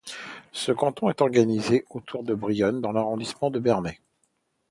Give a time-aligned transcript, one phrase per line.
[0.51, 3.99] Ce canton est organisé autour de Brionne dans l'arrondissement de Bernay.